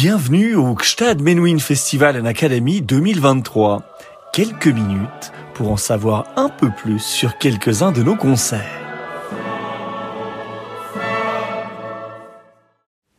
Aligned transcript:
Bienvenue 0.00 0.54
au 0.54 0.76
Gstad 0.76 1.20
Menuhin 1.20 1.58
Festival 1.58 2.20
and 2.20 2.24
Academy 2.24 2.80
2023. 2.82 3.82
Quelques 4.32 4.68
minutes 4.68 5.32
pour 5.54 5.72
en 5.72 5.76
savoir 5.76 6.28
un 6.36 6.48
peu 6.48 6.70
plus 6.70 7.00
sur 7.00 7.36
quelques-uns 7.36 7.90
de 7.90 8.04
nos 8.04 8.14
concerts. 8.14 8.62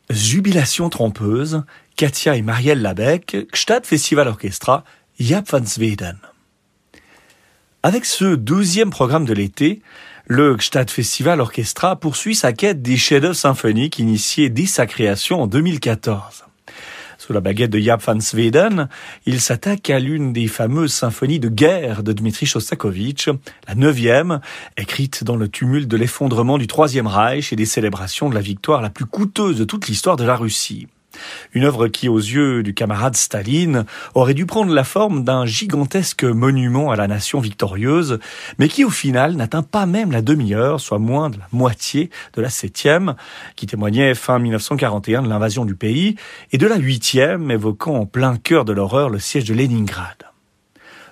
Jubilation 0.08 0.88
trompeuse, 0.88 1.64
Katia 1.96 2.34
et 2.36 2.40
Marielle 2.40 2.80
Labec, 2.80 3.36
Gstad 3.52 3.84
Festival 3.84 4.28
Orchestra, 4.28 4.82
Jaap 5.18 5.50
van 5.50 5.66
Zweden. 5.66 6.16
Avec 7.82 8.06
ce 8.06 8.36
deuxième 8.36 8.88
programme 8.88 9.26
de 9.26 9.34
l'été, 9.34 9.82
le 10.24 10.56
Gstad 10.56 10.90
Festival 10.90 11.42
Orchestra 11.42 11.96
poursuit 11.96 12.34
sa 12.34 12.54
quête 12.54 12.80
des 12.80 12.96
chefs-d'œuvre 12.96 13.36
symphoniques 13.36 13.98
initiés 13.98 14.48
dès 14.48 14.64
sa 14.64 14.86
création 14.86 15.42
en 15.42 15.46
2014. 15.46 16.44
Sous 17.18 17.32
la 17.32 17.40
baguette 17.40 17.70
de 17.70 17.78
Jaap 17.78 18.02
van 18.02 18.18
Zweden, 18.18 18.88
il 19.26 19.40
s'attaque 19.40 19.90
à 19.90 19.98
l'une 19.98 20.32
des 20.32 20.46
fameuses 20.46 20.92
symphonies 20.92 21.38
de 21.38 21.48
guerre 21.48 22.02
de 22.02 22.12
Dmitri 22.12 22.46
Shostakovich, 22.46 23.28
la 23.68 23.74
neuvième, 23.74 24.40
écrite 24.76 25.22
dans 25.22 25.36
le 25.36 25.48
tumulte 25.48 25.88
de 25.88 25.96
l'effondrement 25.96 26.56
du 26.56 26.66
Troisième 26.66 27.06
Reich 27.06 27.52
et 27.52 27.56
des 27.56 27.66
célébrations 27.66 28.30
de 28.30 28.34
la 28.34 28.40
victoire 28.40 28.80
la 28.80 28.90
plus 28.90 29.06
coûteuse 29.06 29.58
de 29.58 29.64
toute 29.64 29.88
l'histoire 29.88 30.16
de 30.16 30.24
la 30.24 30.36
Russie. 30.36 30.88
Une 31.52 31.64
œuvre 31.64 31.88
qui, 31.88 32.08
aux 32.08 32.18
yeux 32.18 32.62
du 32.62 32.74
camarade 32.74 33.16
Staline, 33.16 33.84
aurait 34.14 34.34
dû 34.34 34.46
prendre 34.46 34.72
la 34.72 34.84
forme 34.84 35.24
d'un 35.24 35.46
gigantesque 35.46 36.24
monument 36.24 36.90
à 36.90 36.96
la 36.96 37.08
nation 37.08 37.40
victorieuse, 37.40 38.18
mais 38.58 38.68
qui 38.68 38.84
au 38.84 38.90
final 38.90 39.34
n'atteint 39.34 39.62
pas 39.62 39.86
même 39.86 40.12
la 40.12 40.22
demi-heure, 40.22 40.80
soit 40.80 40.98
moins 40.98 41.30
de 41.30 41.38
la 41.38 41.48
moitié 41.52 42.10
de 42.34 42.42
la 42.42 42.50
septième, 42.50 43.14
qui 43.56 43.66
témoignait 43.66 44.14
fin 44.14 44.38
1941 44.38 45.22
de 45.22 45.28
l'invasion 45.28 45.64
du 45.64 45.74
pays, 45.74 46.16
et 46.52 46.58
de 46.58 46.66
la 46.66 46.76
huitième, 46.76 47.50
évoquant 47.50 47.96
en 47.96 48.06
plein 48.06 48.36
cœur 48.36 48.64
de 48.64 48.72
l'horreur 48.72 49.10
le 49.10 49.18
siège 49.18 49.44
de 49.44 49.54
Leningrad 49.54 50.29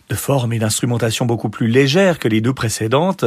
de 0.08 0.14
forme 0.14 0.52
et 0.52 0.58
d'instrumentation 0.58 1.26
beaucoup 1.26 1.50
plus 1.50 1.68
légère 1.68 2.18
que 2.18 2.28
les 2.28 2.40
deux 2.40 2.52
précédentes, 2.52 3.24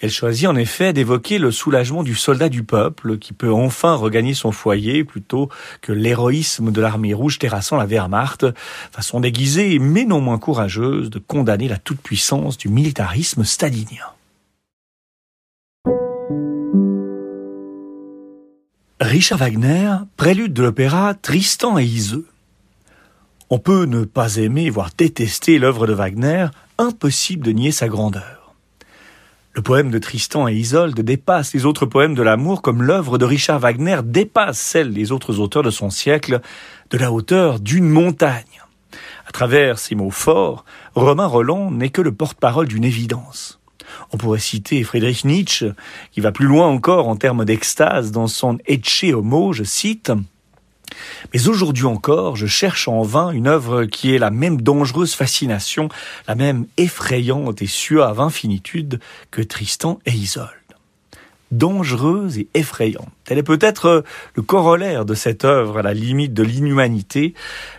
elle 0.00 0.10
choisit 0.10 0.48
en 0.48 0.56
effet 0.56 0.92
d'évoquer 0.92 1.38
le 1.38 1.50
soulagement 1.50 2.02
du 2.02 2.14
soldat 2.14 2.48
du 2.48 2.62
peuple 2.62 3.18
qui 3.18 3.32
peut 3.32 3.52
enfin 3.52 3.94
regagner 3.94 4.34
son 4.34 4.52
foyer 4.52 5.04
plutôt 5.04 5.48
que 5.80 5.92
l'héroïsme 5.92 6.70
de 6.70 6.80
l'armée 6.80 7.14
rouge 7.14 7.38
terrassant 7.38 7.76
la 7.76 7.86
Wehrmacht, 7.86 8.46
façon 8.92 9.20
déguisée 9.20 9.78
mais 9.78 10.04
non 10.04 10.20
moins 10.20 10.38
courageuse 10.38 11.10
de 11.10 11.18
condamner 11.18 11.68
la 11.68 11.78
toute-puissance 11.78 12.58
du 12.58 12.68
militarisme 12.68 13.44
stalinien. 13.44 14.06
Richard 19.00 19.38
Wagner, 19.38 19.96
prélude 20.16 20.52
de 20.52 20.62
l'opéra 20.62 21.14
Tristan 21.14 21.78
et 21.78 21.84
Iseux. 21.84 22.26
On 23.52 23.58
peut 23.58 23.84
ne 23.84 24.04
pas 24.04 24.36
aimer, 24.36 24.70
voire 24.70 24.90
détester 24.96 25.58
l'œuvre 25.58 25.88
de 25.88 25.92
Wagner, 25.92 26.46
impossible 26.78 27.44
de 27.44 27.50
nier 27.50 27.72
sa 27.72 27.88
grandeur. 27.88 28.54
Le 29.54 29.60
poème 29.60 29.90
de 29.90 29.98
Tristan 29.98 30.46
et 30.46 30.54
Isolde 30.54 31.00
dépasse 31.00 31.52
les 31.52 31.66
autres 31.66 31.84
poèmes 31.84 32.14
de 32.14 32.22
l'amour 32.22 32.62
comme 32.62 32.80
l'œuvre 32.80 33.18
de 33.18 33.24
Richard 33.24 33.58
Wagner 33.58 34.02
dépasse 34.04 34.60
celle 34.60 34.94
des 34.94 35.10
autres 35.10 35.40
auteurs 35.40 35.64
de 35.64 35.72
son 35.72 35.90
siècle 35.90 36.40
de 36.90 36.96
la 36.96 37.10
hauteur 37.10 37.58
d'une 37.58 37.88
montagne. 37.88 38.62
À 39.26 39.32
travers 39.32 39.80
ces 39.80 39.96
mots 39.96 40.12
forts, 40.12 40.64
Romain 40.94 41.26
Roland 41.26 41.72
n'est 41.72 41.90
que 41.90 42.02
le 42.02 42.12
porte-parole 42.12 42.68
d'une 42.68 42.84
évidence. 42.84 43.58
On 44.12 44.16
pourrait 44.16 44.38
citer 44.38 44.84
Friedrich 44.84 45.24
Nietzsche, 45.24 45.72
qui 46.12 46.20
va 46.20 46.30
plus 46.30 46.46
loin 46.46 46.68
encore 46.68 47.08
en 47.08 47.16
termes 47.16 47.44
d'extase 47.44 48.12
dans 48.12 48.28
son 48.28 48.58
Etche 48.66 49.12
Homo, 49.12 49.52
je 49.52 49.64
cite, 49.64 50.12
mais 51.32 51.48
aujourd'hui 51.48 51.84
encore, 51.84 52.36
je 52.36 52.46
cherche 52.46 52.88
en 52.88 53.02
vain 53.02 53.30
une 53.30 53.46
œuvre 53.46 53.84
qui 53.84 54.14
ait 54.14 54.18
la 54.18 54.30
même 54.30 54.60
dangereuse 54.60 55.14
fascination, 55.14 55.88
la 56.28 56.34
même 56.34 56.66
effrayante 56.76 57.62
et 57.62 57.66
suave 57.66 58.20
infinitude 58.20 59.00
que 59.30 59.42
Tristan 59.42 59.98
et 60.06 60.12
Isolde. 60.12 60.48
Dangereuse 61.50 62.38
et 62.38 62.48
effrayante. 62.54 63.08
Elle 63.28 63.38
est 63.38 63.42
peut-être 63.42 64.04
le 64.34 64.42
corollaire 64.42 65.04
de 65.04 65.14
cette 65.14 65.44
œuvre 65.44 65.78
à 65.78 65.82
la 65.82 65.94
limite 65.94 66.32
de 66.32 66.44
l'inhumanité, 66.44 67.34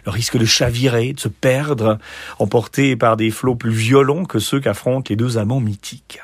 le 0.05 0.11
risque 0.11 0.37
de 0.37 0.43
chavirer, 0.43 1.13
de 1.13 1.19
se 1.19 1.29
perdre, 1.29 1.97
emporté 2.37 2.97
par 2.97 3.15
des 3.15 3.31
flots 3.31 3.55
plus 3.55 3.71
violents 3.71 4.25
que 4.25 4.39
ceux 4.39 4.59
qu'affrontent 4.59 5.07
les 5.09 5.15
deux 5.15 5.37
amants 5.37 5.61
mythiques. 5.61 6.19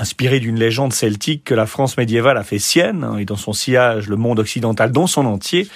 Inspiré 0.00 0.40
d'une 0.40 0.58
légende 0.58 0.94
celtique 0.94 1.44
que 1.44 1.52
la 1.52 1.66
France 1.66 1.98
médiévale 1.98 2.38
a 2.38 2.42
fait 2.42 2.58
sienne, 2.58 3.04
hein, 3.04 3.18
et 3.18 3.26
dans 3.26 3.36
son 3.36 3.52
sillage 3.52 4.08
le 4.08 4.16
monde 4.16 4.38
occidental 4.38 4.92
dans 4.92 5.06
son 5.06 5.26
entier, 5.26 5.68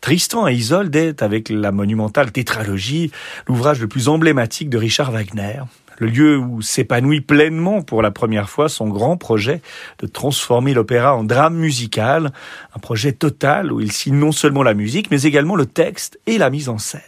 Tristan 0.00 0.46
et 0.46 0.54
Isolde 0.54 0.94
est, 0.94 1.20
avec 1.20 1.48
la 1.48 1.72
monumentale 1.72 2.30
tétralogie, 2.30 3.10
l'ouvrage 3.48 3.80
le 3.80 3.88
plus 3.88 4.08
emblématique 4.08 4.70
de 4.70 4.78
Richard 4.78 5.10
Wagner, 5.10 5.62
le 5.98 6.06
lieu 6.06 6.38
où 6.38 6.62
s'épanouit 6.62 7.22
pleinement 7.22 7.82
pour 7.82 8.02
la 8.02 8.12
première 8.12 8.48
fois 8.48 8.68
son 8.68 8.86
grand 8.86 9.16
projet 9.16 9.62
de 9.98 10.06
transformer 10.06 10.74
l'opéra 10.74 11.16
en 11.16 11.24
drame 11.24 11.56
musical, 11.56 12.32
un 12.76 12.78
projet 12.78 13.10
total 13.10 13.72
où 13.72 13.80
il 13.80 13.90
signe 13.90 14.14
non 14.14 14.30
seulement 14.30 14.62
la 14.62 14.74
musique, 14.74 15.10
mais 15.10 15.22
également 15.22 15.56
le 15.56 15.66
texte 15.66 16.20
et 16.28 16.38
la 16.38 16.50
mise 16.50 16.68
en 16.68 16.78
scène. 16.78 17.00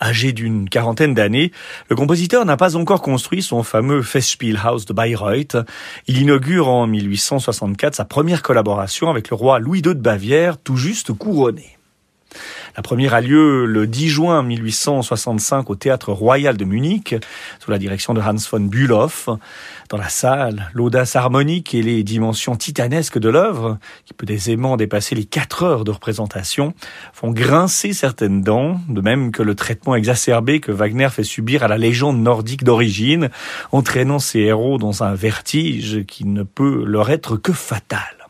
Âgé 0.00 0.32
d'une 0.32 0.68
quarantaine 0.68 1.14
d'années, 1.14 1.52
le 1.88 1.96
compositeur 1.96 2.44
n'a 2.44 2.56
pas 2.56 2.76
encore 2.76 3.02
construit 3.02 3.42
son 3.42 3.62
fameux 3.62 4.02
Festspielhaus 4.02 4.84
de 4.86 4.92
Bayreuth. 4.92 5.56
Il 6.06 6.20
inaugure 6.20 6.68
en 6.68 6.86
1864 6.86 7.94
sa 7.94 8.04
première 8.04 8.42
collaboration 8.42 9.10
avec 9.10 9.30
le 9.30 9.36
roi 9.36 9.58
Louis 9.58 9.78
II 9.78 9.94
de 9.94 10.00
Bavière, 10.00 10.58
tout 10.58 10.76
juste 10.76 11.12
couronné. 11.12 11.75
La 12.76 12.82
première 12.82 13.14
a 13.14 13.20
lieu 13.20 13.64
le 13.64 13.86
10 13.86 14.08
juin 14.08 14.42
1865 14.42 15.70
au 15.70 15.76
Théâtre 15.76 16.12
Royal 16.12 16.56
de 16.56 16.64
Munich, 16.64 17.14
sous 17.58 17.70
la 17.70 17.78
direction 17.78 18.12
de 18.12 18.20
Hans 18.20 18.36
von 18.50 18.60
Bülow. 18.60 19.08
Dans 19.88 19.96
la 19.96 20.08
salle, 20.08 20.70
l'audace 20.74 21.16
harmonique 21.16 21.74
et 21.74 21.82
les 21.82 22.02
dimensions 22.02 22.56
titanesques 22.56 23.18
de 23.18 23.28
l'œuvre, 23.28 23.78
qui 24.04 24.12
peut 24.12 24.30
aisément 24.30 24.76
dépasser 24.76 25.14
les 25.14 25.24
quatre 25.24 25.62
heures 25.62 25.84
de 25.84 25.90
représentation, 25.90 26.74
font 27.12 27.30
grincer 27.30 27.92
certaines 27.92 28.42
dents, 28.42 28.80
de 28.88 29.00
même 29.00 29.32
que 29.32 29.42
le 29.42 29.54
traitement 29.54 29.94
exacerbé 29.94 30.60
que 30.60 30.72
Wagner 30.72 31.08
fait 31.10 31.24
subir 31.24 31.62
à 31.62 31.68
la 31.68 31.78
légende 31.78 32.20
nordique 32.20 32.64
d'origine, 32.64 33.30
entraînant 33.72 34.18
ses 34.18 34.40
héros 34.40 34.78
dans 34.78 35.02
un 35.02 35.14
vertige 35.14 36.04
qui 36.06 36.24
ne 36.24 36.42
peut 36.42 36.84
leur 36.84 37.10
être 37.10 37.36
que 37.36 37.52
fatal. 37.52 38.25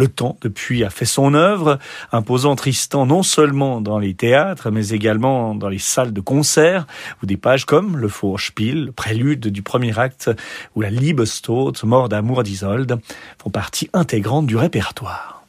Le 0.00 0.08
temps, 0.08 0.38
depuis, 0.40 0.82
a 0.82 0.88
fait 0.88 1.04
son 1.04 1.34
œuvre, 1.34 1.78
imposant 2.10 2.56
Tristan 2.56 3.04
non 3.04 3.22
seulement 3.22 3.82
dans 3.82 3.98
les 3.98 4.14
théâtres, 4.14 4.70
mais 4.70 4.88
également 4.88 5.54
dans 5.54 5.68
les 5.68 5.78
salles 5.78 6.14
de 6.14 6.22
concert, 6.22 6.86
où 7.22 7.26
des 7.26 7.36
pages 7.36 7.66
comme 7.66 7.98
le 7.98 8.06
Vorspiel, 8.06 8.86
le 8.86 8.92
prélude 8.92 9.48
du 9.48 9.60
premier 9.60 9.98
acte, 9.98 10.30
ou 10.74 10.80
la 10.80 10.88
Liebestod, 10.88 11.78
mort 11.84 12.08
d'amour 12.08 12.42
d'Isolde, 12.44 12.98
font 13.42 13.50
partie 13.50 13.90
intégrante 13.92 14.46
du 14.46 14.56
répertoire. 14.56 15.44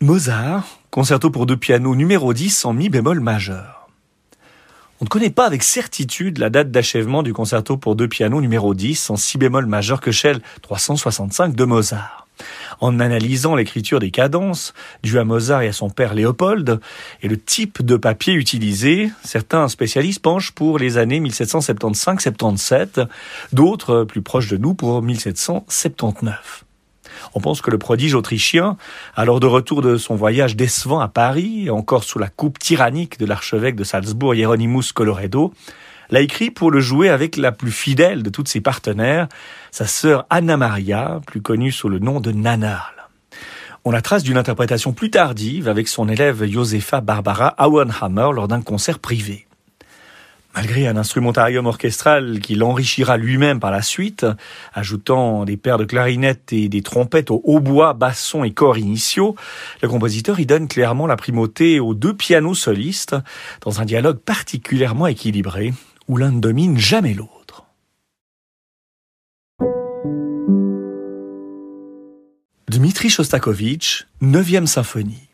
Mozart, 0.00 0.78
concerto 0.92 1.30
pour 1.30 1.46
deux 1.46 1.56
pianos 1.56 1.96
numéro 1.96 2.32
10 2.32 2.66
en 2.66 2.72
mi 2.72 2.88
bémol 2.88 3.18
majeur. 3.18 3.75
On 4.98 5.04
ne 5.04 5.10
connaît 5.10 5.28
pas 5.28 5.44
avec 5.44 5.62
certitude 5.62 6.38
la 6.38 6.48
date 6.48 6.70
d'achèvement 6.70 7.22
du 7.22 7.34
concerto 7.34 7.76
pour 7.76 7.96
deux 7.96 8.08
pianos 8.08 8.40
numéro 8.40 8.72
10 8.72 9.10
en 9.10 9.16
si 9.16 9.36
bémol 9.36 9.66
majeur 9.66 10.00
que 10.00 10.10
Shell 10.10 10.40
365 10.62 11.54
de 11.54 11.64
Mozart. 11.64 12.26
En 12.80 12.98
analysant 12.98 13.54
l'écriture 13.54 13.98
des 13.98 14.10
cadences, 14.10 14.72
dues 15.02 15.18
à 15.18 15.24
Mozart 15.24 15.60
et 15.62 15.68
à 15.68 15.72
son 15.74 15.90
père 15.90 16.14
Léopold, 16.14 16.80
et 17.22 17.28
le 17.28 17.38
type 17.38 17.84
de 17.84 17.96
papier 17.96 18.32
utilisé, 18.32 19.10
certains 19.22 19.68
spécialistes 19.68 20.22
penchent 20.22 20.52
pour 20.52 20.78
les 20.78 20.96
années 20.96 21.20
1775-77, 21.20 23.06
d'autres 23.52 24.04
plus 24.04 24.22
proches 24.22 24.48
de 24.48 24.56
nous 24.56 24.72
pour 24.72 25.02
1779. 25.02 26.65
On 27.34 27.40
pense 27.40 27.60
que 27.60 27.70
le 27.70 27.78
prodige 27.78 28.14
autrichien, 28.14 28.76
alors 29.14 29.40
de 29.40 29.46
retour 29.46 29.82
de 29.82 29.96
son 29.96 30.14
voyage 30.14 30.56
décevant 30.56 31.00
à 31.00 31.08
Paris, 31.08 31.70
encore 31.70 32.04
sous 32.04 32.18
la 32.18 32.28
coupe 32.28 32.58
tyrannique 32.58 33.18
de 33.18 33.26
l'archevêque 33.26 33.76
de 33.76 33.84
Salzbourg 33.84 34.34
Hieronymus 34.34 34.92
Coloredo, 34.92 35.52
l'a 36.10 36.20
écrit 36.20 36.50
pour 36.50 36.70
le 36.70 36.80
jouer 36.80 37.08
avec 37.08 37.36
la 37.36 37.52
plus 37.52 37.70
fidèle 37.70 38.22
de 38.22 38.30
toutes 38.30 38.48
ses 38.48 38.60
partenaires, 38.60 39.28
sa 39.70 39.86
sœur 39.86 40.26
Anna 40.30 40.56
Maria, 40.56 41.20
plus 41.26 41.42
connue 41.42 41.72
sous 41.72 41.88
le 41.88 41.98
nom 41.98 42.20
de 42.20 42.32
Nanarl. 42.32 42.94
On 43.84 43.92
la 43.92 44.02
trace 44.02 44.24
d'une 44.24 44.36
interprétation 44.36 44.92
plus 44.92 45.10
tardive 45.10 45.68
avec 45.68 45.86
son 45.86 46.08
élève 46.08 46.44
Josefa 46.44 47.00
Barbara 47.00 47.54
Auenhammer 47.58 48.30
lors 48.34 48.48
d'un 48.48 48.60
concert 48.60 48.98
privé. 48.98 49.45
Malgré 50.56 50.86
un 50.86 50.96
instrumentarium 50.96 51.66
orchestral 51.66 52.40
qui 52.40 52.54
l'enrichira 52.54 53.18
lui-même 53.18 53.60
par 53.60 53.70
la 53.70 53.82
suite, 53.82 54.24
ajoutant 54.72 55.44
des 55.44 55.58
paires 55.58 55.76
de 55.76 55.84
clarinettes 55.84 56.50
et 56.50 56.70
des 56.70 56.80
trompettes 56.80 57.30
au 57.30 57.42
hautbois, 57.44 57.92
basson 57.92 58.42
et 58.42 58.52
corps 58.52 58.78
initiaux, 58.78 59.36
le 59.82 59.88
compositeur 59.88 60.40
y 60.40 60.46
donne 60.46 60.66
clairement 60.66 61.06
la 61.06 61.16
primauté 61.16 61.78
aux 61.78 61.92
deux 61.92 62.14
pianos 62.16 62.54
solistes 62.54 63.14
dans 63.60 63.82
un 63.82 63.84
dialogue 63.84 64.16
particulièrement 64.16 65.06
équilibré 65.06 65.74
où 66.08 66.16
l'un 66.16 66.32
ne 66.32 66.40
domine 66.40 66.78
jamais 66.78 67.12
l'autre. 67.12 67.66
Dmitri 72.70 73.10
Shostakovich, 73.10 74.06
9e 74.22 74.64
symphonie. 74.64 75.28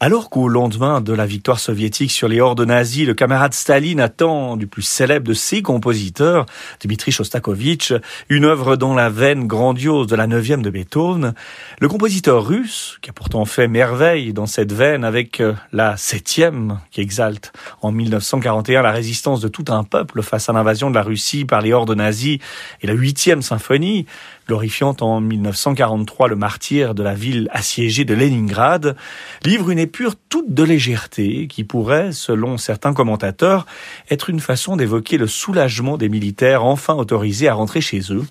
Alors 0.00 0.28
qu'au 0.28 0.48
lendemain 0.48 1.00
de 1.00 1.12
la 1.12 1.24
victoire 1.24 1.60
soviétique 1.60 2.10
sur 2.10 2.26
les 2.26 2.40
hordes 2.40 2.60
nazies, 2.60 3.06
le 3.06 3.14
camarade 3.14 3.54
Staline 3.54 4.00
attend 4.00 4.56
du 4.56 4.66
plus 4.66 4.82
célèbre 4.82 5.28
de 5.28 5.34
ses 5.34 5.62
compositeurs, 5.62 6.46
Dmitri 6.82 7.12
Shostakovich, 7.12 7.92
une 8.28 8.44
œuvre 8.44 8.74
dans 8.74 8.92
la 8.92 9.08
veine 9.08 9.46
grandiose 9.46 10.08
de 10.08 10.16
la 10.16 10.26
neuvième 10.26 10.62
de 10.62 10.70
Beethoven, 10.70 11.32
le 11.80 11.88
compositeur 11.88 12.44
russe, 12.44 12.98
qui 13.02 13.10
a 13.10 13.12
pourtant 13.12 13.44
fait 13.44 13.68
merveille 13.68 14.32
dans 14.32 14.46
cette 14.46 14.72
veine 14.72 15.04
avec 15.04 15.40
euh, 15.40 15.54
la 15.72 15.96
septième, 15.96 16.80
qui 16.90 17.00
exalte 17.00 17.52
en 17.80 17.92
1941 17.92 18.82
la 18.82 18.90
résistance 18.90 19.40
de 19.40 19.48
tout 19.48 19.66
un 19.68 19.84
peuple 19.84 20.22
face 20.22 20.48
à 20.48 20.52
l'invasion 20.52 20.90
de 20.90 20.96
la 20.96 21.02
Russie 21.02 21.44
par 21.44 21.60
les 21.60 21.72
hordes 21.72 21.94
nazies, 21.94 22.40
et 22.82 22.88
la 22.88 22.94
huitième 22.94 23.42
symphonie, 23.42 24.06
glorifiant 24.46 24.96
en 25.00 25.20
1943 25.20 26.28
le 26.28 26.36
martyr 26.36 26.94
de 26.94 27.02
la 27.02 27.14
ville 27.14 27.48
assiégée 27.52 28.04
de 28.04 28.14
Leningrad, 28.14 28.96
livre 29.44 29.70
une 29.70 29.78
épure 29.78 30.14
toute 30.28 30.52
de 30.52 30.62
légèreté 30.62 31.46
qui 31.48 31.64
pourrait, 31.64 32.12
selon 32.12 32.58
certains 32.58 32.92
commentateurs, 32.92 33.66
être 34.10 34.30
une 34.30 34.40
façon 34.40 34.76
d'évoquer 34.76 35.18
le 35.18 35.26
soulagement 35.26 35.96
des 35.96 36.08
militaires 36.08 36.64
enfin 36.64 36.94
autorisés 36.94 37.48
à 37.48 37.54
rentrer 37.54 37.80
chez 37.80 38.00
eux. 38.10 38.24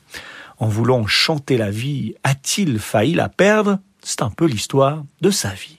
En 0.59 0.67
voulant 0.67 1.05
chanter 1.07 1.57
la 1.57 1.71
vie, 1.71 2.15
a-t-il 2.23 2.79
failli 2.79 3.13
la 3.13 3.29
perdre? 3.29 3.79
C'est 4.01 4.21
un 4.21 4.29
peu 4.29 4.45
l'histoire 4.45 5.03
de 5.21 5.31
sa 5.31 5.49
vie. 5.49 5.77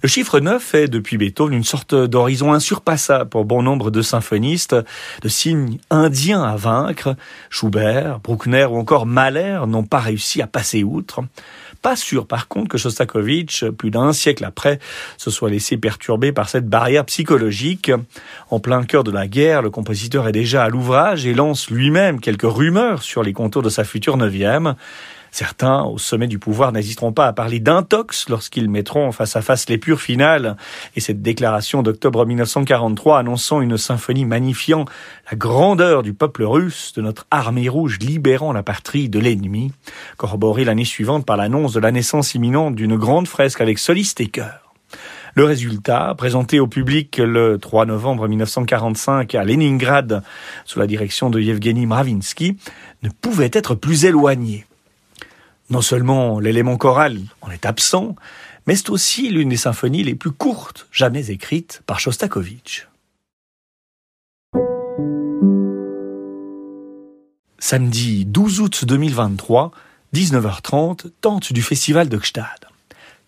Le 0.00 0.08
chiffre 0.08 0.38
9 0.38 0.74
est, 0.76 0.86
depuis 0.86 1.18
Beethoven, 1.18 1.52
une 1.52 1.64
sorte 1.64 1.92
d'horizon 1.92 2.52
insurpassable 2.52 3.28
pour 3.28 3.44
bon 3.44 3.62
nombre 3.62 3.90
de 3.90 4.00
symphonistes, 4.00 4.76
de 5.22 5.28
signes 5.28 5.78
indiens 5.90 6.44
à 6.44 6.54
vaincre. 6.54 7.16
Schubert, 7.50 8.20
Bruckner 8.20 8.66
ou 8.66 8.76
encore 8.76 9.06
Mahler 9.06 9.58
n'ont 9.66 9.82
pas 9.82 9.98
réussi 9.98 10.40
à 10.40 10.46
passer 10.46 10.84
outre. 10.84 11.22
Pas 11.82 11.96
sûr, 11.96 12.28
par 12.28 12.46
contre, 12.46 12.68
que 12.68 12.78
Shostakovich, 12.78 13.64
plus 13.76 13.90
d'un 13.90 14.12
siècle 14.12 14.44
après, 14.44 14.78
se 15.16 15.32
soit 15.32 15.50
laissé 15.50 15.76
perturber 15.76 16.30
par 16.30 16.48
cette 16.48 16.68
barrière 16.68 17.04
psychologique. 17.04 17.90
En 18.50 18.60
plein 18.60 18.84
cœur 18.84 19.02
de 19.02 19.10
la 19.10 19.26
guerre, 19.26 19.62
le 19.62 19.70
compositeur 19.70 20.28
est 20.28 20.32
déjà 20.32 20.62
à 20.62 20.68
l'ouvrage 20.68 21.26
et 21.26 21.34
lance 21.34 21.70
lui-même 21.70 22.20
quelques 22.20 22.42
rumeurs 22.42 23.02
sur 23.02 23.24
les 23.24 23.32
contours 23.32 23.62
de 23.62 23.70
sa 23.70 23.82
future 23.82 24.16
neuvième. 24.16 24.76
Certains, 25.38 25.84
au 25.84 25.98
sommet 25.98 26.26
du 26.26 26.40
pouvoir, 26.40 26.72
n'hésiteront 26.72 27.12
pas 27.12 27.28
à 27.28 27.32
parler 27.32 27.60
d'intox 27.60 28.28
lorsqu'ils 28.28 28.68
mettront 28.68 29.12
face 29.12 29.36
à 29.36 29.40
face 29.40 29.68
l'épure 29.68 30.00
finale 30.00 30.56
et 30.96 31.00
cette 31.00 31.22
déclaration 31.22 31.84
d'octobre 31.84 32.26
1943 32.26 33.20
annonçant 33.20 33.60
une 33.60 33.78
symphonie 33.78 34.24
magnifiant 34.24 34.84
la 35.30 35.36
grandeur 35.36 36.02
du 36.02 36.12
peuple 36.12 36.42
russe, 36.42 36.92
de 36.96 37.02
notre 37.02 37.28
armée 37.30 37.68
rouge 37.68 38.00
libérant 38.00 38.52
la 38.52 38.64
patrie 38.64 39.08
de 39.08 39.20
l'ennemi, 39.20 39.70
corroborée 40.16 40.64
l'année 40.64 40.84
suivante 40.84 41.24
par 41.24 41.36
l'annonce 41.36 41.72
de 41.72 41.78
la 41.78 41.92
naissance 41.92 42.34
imminente 42.34 42.74
d'une 42.74 42.96
grande 42.96 43.28
fresque 43.28 43.60
avec 43.60 43.78
soliste 43.78 44.20
et 44.20 44.26
chœur. 44.26 44.74
Le 45.36 45.44
résultat, 45.44 46.16
présenté 46.18 46.58
au 46.58 46.66
public 46.66 47.16
le 47.18 47.58
3 47.58 47.86
novembre 47.86 48.26
1945 48.26 49.36
à 49.36 49.44
Leningrad 49.44 50.24
sous 50.64 50.80
la 50.80 50.88
direction 50.88 51.30
de 51.30 51.38
Yevgeny 51.38 51.86
Mravinsky, 51.86 52.56
ne 53.04 53.08
pouvait 53.08 53.50
être 53.52 53.76
plus 53.76 54.04
éloigné. 54.04 54.64
Non 55.70 55.82
seulement 55.82 56.40
l'élément 56.40 56.76
choral 56.76 57.18
en 57.42 57.50
est 57.50 57.66
absent, 57.66 58.16
mais 58.66 58.74
c'est 58.74 58.90
aussi 58.90 59.28
l'une 59.30 59.50
des 59.50 59.56
symphonies 59.56 60.02
les 60.02 60.14
plus 60.14 60.30
courtes 60.30 60.86
jamais 60.92 61.30
écrites 61.30 61.82
par 61.86 62.00
Shostakovich. 62.00 62.86
Samedi 67.58 68.24
12 68.24 68.60
août 68.60 68.84
2023, 68.84 69.72
19h30, 70.14 71.10
tente 71.20 71.52
du 71.52 71.60
festival 71.60 72.08
de 72.08 72.18
Gstad. 72.18 72.44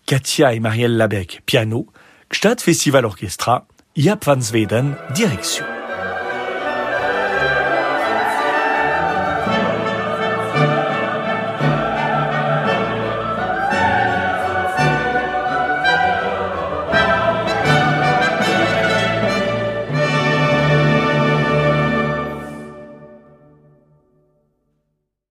Katia 0.05 0.53
et 0.53 0.59
Marielle 0.59 0.97
Labec, 0.97 1.41
piano, 1.45 1.87
Gstad 2.31 2.61
Festival 2.61 3.05
Orchestra, 3.05 3.67
Yap 3.95 4.25
van 4.25 4.41
Zweden, 4.41 4.95
direction. 5.13 5.65